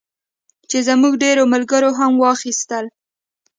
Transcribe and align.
چې 0.69 0.77
زموږ 0.87 1.13
ډېرو 1.23 1.43
ملګرو 1.53 1.89
هم 1.99 2.11
واخیستل. 2.21 2.85